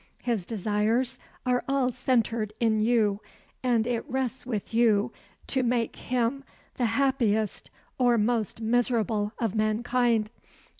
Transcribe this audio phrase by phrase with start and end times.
[0.23, 3.21] His desires are all centred in you,
[3.61, 5.13] and it rests with you
[5.45, 6.43] to make him
[6.77, 10.31] the happiest or most miserable of mankind.